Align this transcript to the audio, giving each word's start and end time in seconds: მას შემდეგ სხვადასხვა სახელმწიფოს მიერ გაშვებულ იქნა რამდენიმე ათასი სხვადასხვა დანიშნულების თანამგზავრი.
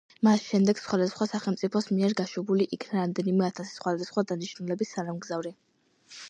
მას 0.27 0.43
შემდეგ 0.43 0.79
სხვადასხვა 0.85 1.27
სახელმწიფოს 1.31 1.89
მიერ 1.97 2.15
გაშვებულ 2.21 2.63
იქნა 2.79 2.97
რამდენიმე 3.01 3.47
ათასი 3.49 3.75
სხვადასხვა 3.81 4.25
დანიშნულების 4.33 4.97
თანამგზავრი. 4.97 5.55